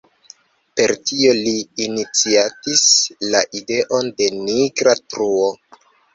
Per 0.77 0.93
tio 1.09 1.35
li 1.39 1.53
iniciatis 1.87 2.81
la 3.35 3.43
ideon 3.61 4.11
de 4.23 4.31
nigra 4.41 4.99
truo. 5.05 5.47